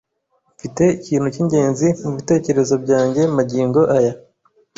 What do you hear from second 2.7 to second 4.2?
byanjye magingo aya.